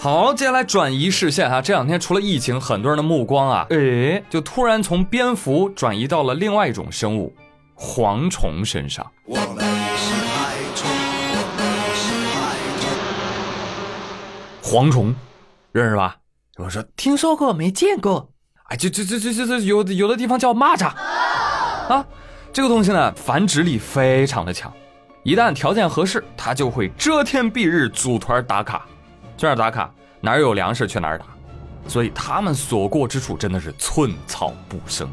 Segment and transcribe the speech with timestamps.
[0.00, 7.34] 好，接下来转移视线哈，这两天除了疫情，很多人的目光啊，诶，就突然从蝙蝠转移到了另外一种生物——
[7.76, 9.04] 蝗虫身上。
[9.24, 9.64] 我们
[9.96, 10.88] 是害虫，
[11.34, 11.66] 我们
[11.96, 12.54] 是害
[14.62, 14.70] 虫。
[14.70, 15.12] 蝗虫，
[15.72, 16.16] 认识吧？
[16.58, 18.30] 我说听说过，没见过。
[18.68, 20.92] 哎，就就就就就就有有的地方叫蚂蚱
[21.88, 22.06] 啊。
[22.52, 24.72] 这个东西呢，繁殖力非常的强，
[25.24, 28.86] 一旦条件合适，它就会遮天蔽日组团打卡。
[29.38, 29.90] 去哪儿打卡？
[30.20, 31.24] 哪儿有粮食去哪儿打，
[31.86, 35.08] 所以他们所过之处真的是寸草不生，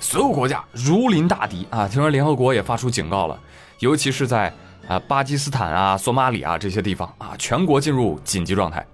[0.00, 1.86] 所有国家如临大敌啊！
[1.86, 3.38] 听说联合国也发出警告了，
[3.80, 4.50] 尤其是在
[4.88, 8.84] 啊巴基斯坦啊、索马里啊这些地方啊，全国进入紧急状态。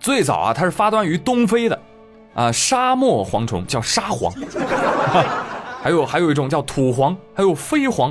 [0.00, 1.78] 最早啊，它是发端于东非的
[2.32, 4.32] 啊沙漠蝗虫，叫沙蝗，
[5.84, 8.06] 还有还有一种叫土蝗，还有飞蝗，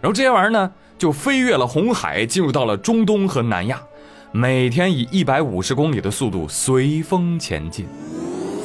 [0.00, 3.78] 然后这些玩意儿呢就飞越了红海，进入到了中东和南亚。
[4.32, 7.88] 每天以一百五十公里的速度随风前进，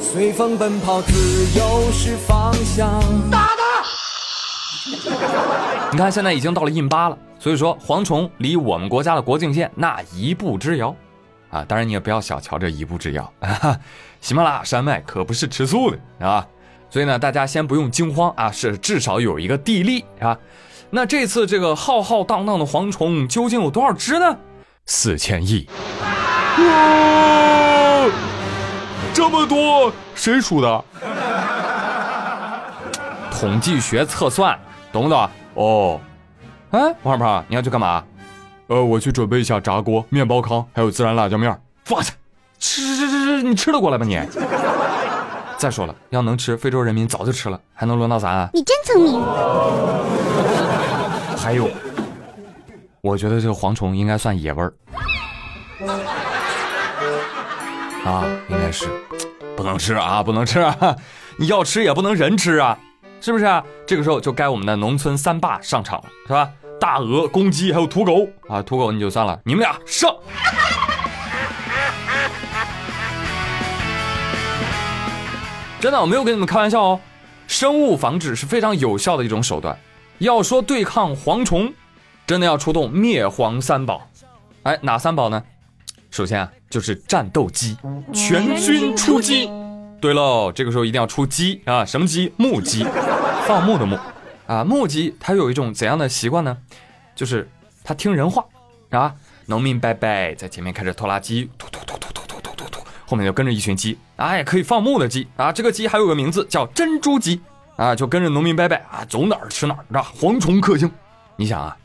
[0.00, 1.12] 随风奔跑，自
[1.58, 2.88] 由是方向。
[3.28, 3.82] 打他！
[5.90, 10.94] 你看，现在已经到了印巴了，所以说蝗虫离我们国家的国境线那一步之遥
[11.50, 11.64] 啊！
[11.64, 13.76] 当然你也不要小瞧这一步之遥啊！
[14.22, 16.46] 喜马拉雅山脉可不是吃素的啊！
[16.88, 20.38] 所以呢，大家先不用惊慌啊，是至少有一个地利啊。
[20.90, 24.38] 那这次这个浩浩荡荡的蝗虫究竟有多少只呢？
[24.88, 25.66] 四千亿，
[26.58, 28.06] 哇，
[29.12, 30.84] 这么多，谁数的？
[33.32, 34.56] 统计学测算，
[34.92, 35.28] 懂不懂？
[35.54, 36.00] 哦，
[36.70, 38.04] 哎，王二胖，你要去干嘛？
[38.68, 41.50] 呃，我去准备一下炸锅、面包糠，还有孜然辣椒面。
[41.90, 42.12] 哇塞，
[42.60, 44.16] 吃吃吃吃吃，你吃得过来吗你？
[45.58, 48.48] 再说了，要能吃，非洲人民早就吃了，还能轮到咱？
[48.54, 49.20] 你真聪明。
[51.36, 51.68] 还有。
[53.06, 54.74] 我觉得这个蝗虫应该算野味儿
[58.04, 58.88] 啊，应该是
[59.56, 60.96] 不能吃啊，不能吃啊！
[61.36, 62.76] 你要吃也不能人吃啊，
[63.20, 63.62] 是不是啊？
[63.86, 66.50] 这个时候就该我们的农村三霸上场了，是吧？
[66.80, 70.10] 大鹅、公鸡还有土狗啊，土狗你就算了，你们俩上！
[75.78, 77.00] 真的，我没有跟你们开玩笑哦，
[77.46, 79.78] 生物防治是非常有效的一种手段。
[80.18, 81.72] 要说对抗蝗虫。
[82.26, 84.08] 真的要出动灭蝗三宝，
[84.64, 85.42] 哎，哪三宝呢？
[86.10, 87.76] 首先啊，就是战斗机，
[88.12, 89.48] 全军出击。
[90.00, 92.32] 对喽，这个时候一定要出鸡啊，什么鸡？
[92.36, 92.84] 木鸡，
[93.46, 93.96] 放牧的牧
[94.46, 94.64] 啊。
[94.64, 96.56] 木鸡它有一种怎样的习惯呢？
[97.14, 97.48] 就是
[97.84, 98.44] 它听人话
[98.90, 99.14] 啊。
[99.46, 105.52] 农民伯伯在前面开着拖拉机，突突突突突突突突突，后面就跟着一群鸡，哎，可以放牧的鸡啊。
[105.52, 107.40] 这个鸡还有个名字叫珍珠鸡
[107.76, 110.12] 啊，就跟着农民伯伯啊，走哪儿吃哪儿，是吧？
[110.18, 110.90] 蝗虫克星，
[111.36, 111.76] 你想啊。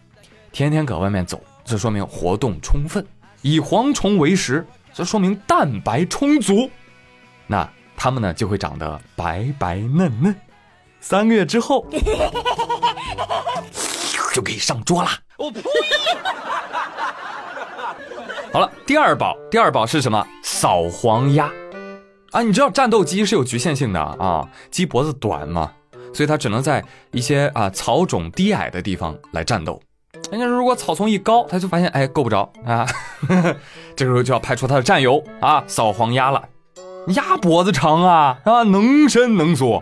[0.52, 3.06] 天天搁外面走，这说明活动充分，
[3.42, 6.70] 以蝗虫为食，这说明蛋白充足，
[7.48, 10.36] 那它们呢就会长得白白嫩嫩，
[11.00, 11.86] 三个月之后
[14.34, 15.18] 就可以上桌啦。
[15.38, 15.62] 我呸！
[18.52, 20.28] 好了，第二宝，第二宝是什么？
[20.44, 21.50] 扫黄鸭
[22.32, 22.42] 啊！
[22.42, 25.72] 你知道战斗机是有局限性的啊，鸡脖子短嘛，
[26.14, 29.82] 所以它只能在一些啊草种低矮的地方来战斗。
[30.30, 32.86] 人家如果草丛一高，他就发现哎够不着啊，
[33.96, 36.50] 这时候就要派出他的战友啊扫黄鸭了。
[37.16, 39.82] 鸭脖子长啊啊能伸能缩，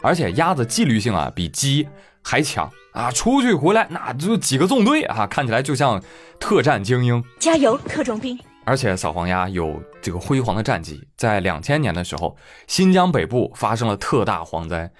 [0.00, 1.88] 而且鸭子纪律性啊比鸡
[2.22, 6.00] 还强啊，出去回来那就几个纵队啊，看起来就像
[6.38, 7.22] 特战精英。
[7.38, 8.38] 加油，特种兵！
[8.64, 12.36] 而且扫黄鸭有这个辉煌的战绩，在两千年的时候，
[12.66, 14.90] 新疆北部发生了特大蝗灾。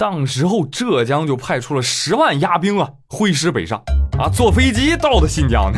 [0.00, 3.78] 当时候，浙江就派出了十万鸭兵啊，挥师北上，
[4.18, 5.70] 啊，坐飞机到的新疆，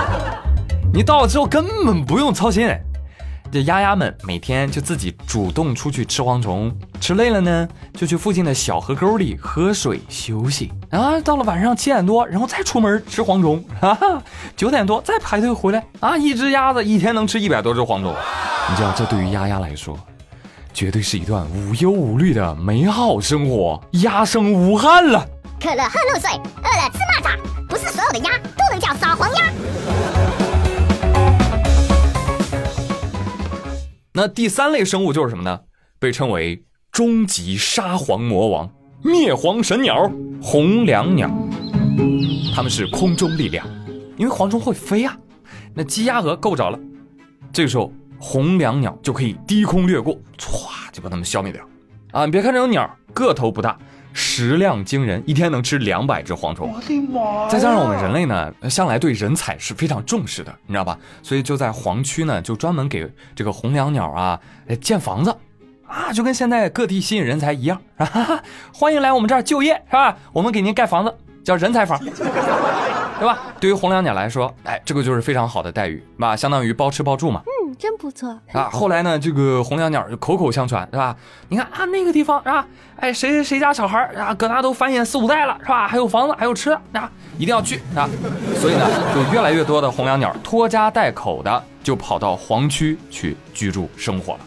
[0.92, 2.68] 你到了之后根本不用操心，
[3.50, 6.70] 这鸭鸭们每天就自己主动出去吃蝗虫，
[7.00, 14.22] 吃累了呢，就去附近的小河沟里喝水休息，啊，到了晚上七点多，然后再出门吃蝗虫，哈哈，
[14.54, 18.14] 九点多再排队回来，啊，一只鸭子一天能吃一百多只蝗虫，
[18.68, 19.98] 你知道这对于鸭鸭来说。
[20.74, 25.24] 绝对是一段无忧无虑的美好生活，鸭生无憾了。
[25.60, 27.38] 渴了喝露水，饿了吃蚂蚱，
[27.68, 29.52] 不是所有的鸭都能叫扫黄鸭。
[34.14, 35.60] 那第三类生物就是什么呢？
[35.98, 38.68] 被称为终极沙皇魔王、
[39.04, 40.10] 灭蝗神鸟——
[40.42, 41.30] 红椋鸟。
[42.54, 43.66] 它们是空中力量，
[44.16, 45.16] 因为蝗虫会飞啊，
[45.74, 46.78] 那鸡鸭鹅够不着了。
[47.52, 47.92] 这个时候。
[48.24, 51.60] 红椋鸟就可以低空掠过，歘就把它们消灭掉。
[52.12, 53.76] 啊，你别看这种鸟个头不大，
[54.12, 56.72] 食量惊人，一天能吃两百只蝗虫。
[56.72, 57.48] 我的妈！
[57.48, 60.96] 再加上我们人类呢，向来对人才是非常重视的，你知道吧？
[61.20, 64.38] 所以就在黄区呢，就专门给这个红椋鸟啊
[64.80, 65.36] 建房子，
[65.88, 68.40] 啊，就跟现在各地吸引人才一样，哈哈，
[68.72, 70.16] 欢迎来我们这儿就业，是吧？
[70.32, 71.98] 我们给您盖房子，叫人才房。
[73.18, 73.38] 对吧？
[73.60, 76.34] 对于红椋鸟来说，哎，这个就是非常好的待遇，吧？
[76.36, 77.42] 相当于包吃包住嘛。
[77.82, 78.70] 真不错啊。
[78.70, 81.16] 后来呢，这个红椋鸟就口口相传，是吧？
[81.48, 82.64] 你看啊，那个地方是吧？
[82.94, 85.88] 哎，谁谁谁家小孩啊，搁那都繁衍四五代了，是吧？
[85.88, 88.08] 还有房子，还有吃的啊，一定要去啊。
[88.60, 94.40] 所以呢，就越来越多的红椋鸟拖家带口的就跑到黄区去居住生活了。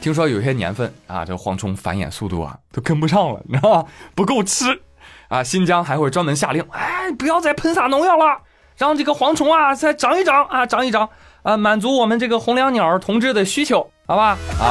[0.00, 3.88] 听说有些年份啊，这蝗虫繁衍速度啊都跟不上了，你知道吧？
[4.14, 4.80] 不够吃。
[5.26, 8.38] 啊，新疆还会专门下令，哎，不要再喷洒农药了，
[8.76, 11.08] 让这个蝗虫啊再长一长啊，长一长，
[11.42, 14.38] 啊，满足我们这个红椋鸟同志的需求，好吧？
[14.60, 14.66] 哎，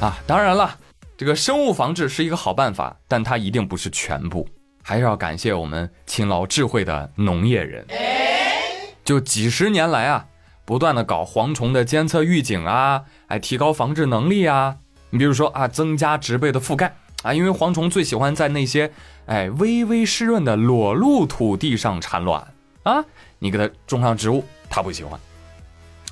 [0.00, 0.76] 啊，当然了，
[1.16, 4.48] 这个生物防治是一个好办法，但它一定不是全部，
[4.82, 7.86] 还是要感谢我们勤劳智慧的农业人。
[9.04, 10.26] 就几十年来啊，
[10.64, 14.76] 不断的搞蝗虫的监测预警啊，哎，提高防治能力啊。
[15.10, 18.92] 你比如说啊，增加植被的覆盖啊，因为蝗虫最喜欢在那些
[19.26, 22.54] 哎微微湿润的裸露土地上产卵
[22.84, 23.04] 啊，
[23.40, 25.18] 你给它种上植物，它不喜欢。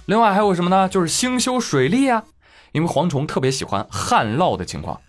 [0.07, 0.89] 另外还有什么呢？
[0.89, 2.25] 就是兴修水利啊，
[2.73, 5.01] 因为蝗虫特别喜欢旱涝的情况，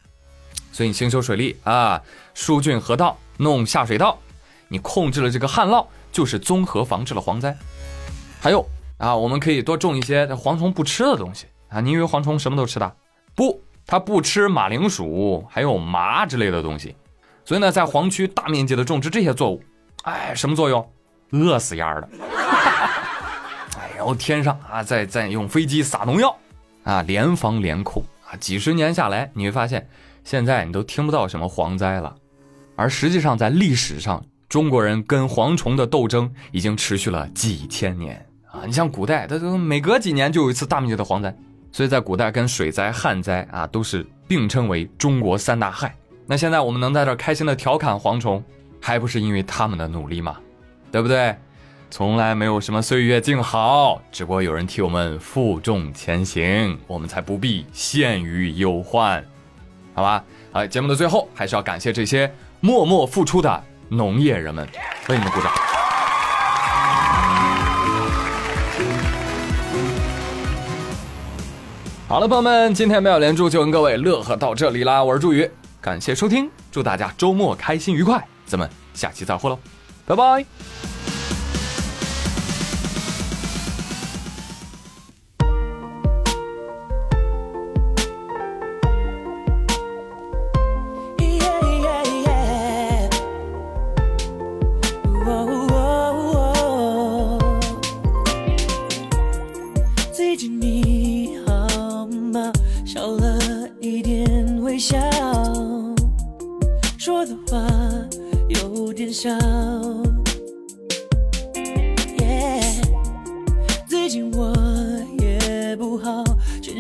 [0.71, 2.01] 所以你兴修水利啊，
[2.33, 4.19] 疏浚河道，弄下水道，
[4.67, 7.57] 你控制了这个旱涝，就是综合防治了蝗灾。
[8.39, 8.63] 还有
[8.97, 12.95] 啊，我们可以多种一些蝗虫不吃的东西啊，你以为蝗虫什么都吃的？
[13.35, 13.63] 不。
[13.87, 16.93] 它不吃马铃薯，还有麻之类的东西，
[17.45, 19.63] 所以呢，在黄区大面积的种植这些作物，
[20.03, 20.85] 哎，什么作用？
[21.31, 22.09] 饿死丫的！
[23.79, 26.37] 哎，然后天上啊，再再用飞机撒农药，
[26.83, 29.87] 啊，联防联控啊，几十年下来，你会发现，
[30.25, 32.13] 现在你都听不到什么蝗灾了，
[32.75, 38.63] 而实际上在历史上，中国人跟蝗虫的斗争已经持续了几千年啊！
[38.65, 41.33] 你像古代，它都每隔几年就有一次大面积的蝗灾。
[41.71, 45.95] 所以在古代，跟水灾、旱灾啊，都是并称为中国三大害。
[46.25, 48.43] 那现在我们能在这儿开心的调侃蝗虫，
[48.81, 50.37] 还不是因为他们的努力吗？
[50.91, 51.35] 对不对？
[51.89, 59.23] 从来没有什么岁月静好，只不过有人替我们负重前行，我们才不必陷于忧患，
[59.93, 60.21] 好吧？
[60.51, 62.29] 好，节目的最后还是要感谢这些
[62.59, 64.67] 默默付出的农业人们，
[65.07, 65.86] 为你们鼓掌。
[72.09, 75.03] 好了，朋友们，今天妙连珠就跟各位乐呵到这里啦。
[75.03, 75.49] 我是朱宇，
[75.81, 79.59] 感谢收听，祝大家周末开心愉快，咱们下期再会喽，
[80.05, 80.45] 拜拜。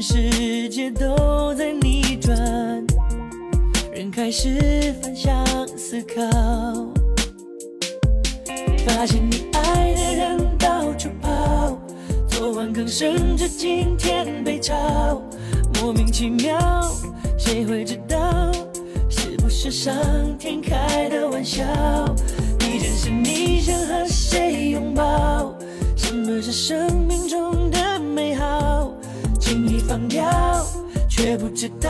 [0.01, 2.35] 世界都在逆转，
[3.91, 5.43] 人开始反向
[5.75, 6.21] 思考，
[8.85, 11.79] 发现你爱的人到处跑，
[12.27, 15.19] 昨晚刚升职，今天被炒，
[15.81, 16.59] 莫名其妙，
[17.35, 18.51] 谁会知道？
[19.09, 19.95] 是不是上
[20.37, 21.63] 天开的玩笑？
[22.59, 25.55] 一件事你想和谁拥抱？
[25.95, 28.93] 什么是生命中的美好？
[29.47, 30.29] 轻易放掉，
[31.09, 31.89] 却不知道。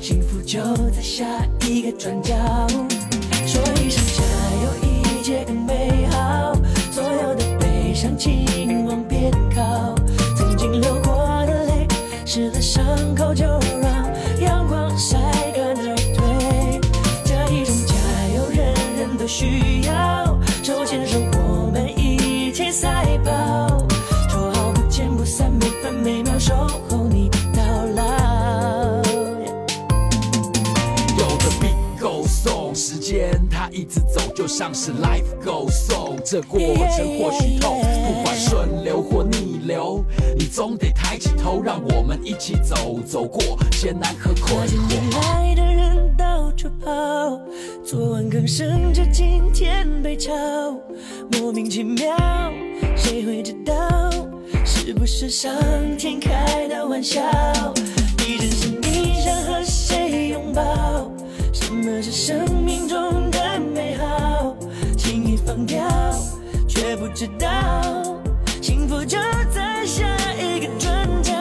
[0.00, 1.26] 幸福就在下
[1.66, 2.34] 一个转角，
[3.44, 4.22] 说一声加
[4.64, 6.54] 油，一切更美好。
[6.90, 8.46] 所有的悲伤请，
[33.78, 40.04] 一直走，就像是 life goes on，这过程或许痛，不管顺流或逆流，
[40.36, 43.40] 你总得抬起头，让我们一起走，走过
[43.80, 44.72] 艰难和困惑。
[44.88, 46.90] 你爱的人到处跑，
[47.84, 50.32] 昨晚刚升职，今天被炒，
[51.30, 52.16] 莫名其妙，
[52.96, 54.10] 谁会知道？
[54.64, 55.54] 是不是上
[55.96, 57.22] 天开的玩笑？
[58.18, 60.62] 你真心你想和谁拥抱？
[61.52, 63.37] 什么是生命中的？
[65.58, 65.82] 轻易放掉，
[66.68, 67.48] 却不知道
[68.60, 69.18] 幸福就
[69.50, 71.32] 在下一个转角。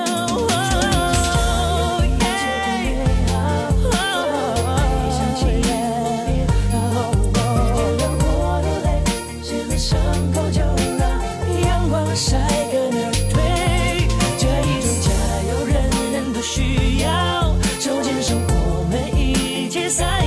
[12.20, 12.36] 晒
[12.72, 14.08] 个那儿退，
[14.40, 15.08] 这一种加
[15.48, 15.76] 油人
[16.14, 17.54] 人都需要。
[17.80, 20.26] 手牵手，我们一起赛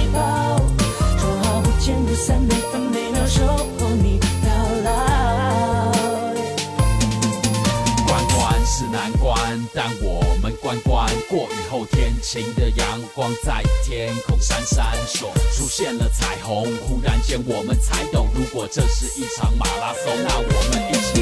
[10.57, 16.65] 关关过雨后，天晴的阳光在天空闪闪烁，出现了彩虹。
[16.87, 21.20] 忽然间，我们才懂，如果这是一场马拉松，那我们一起。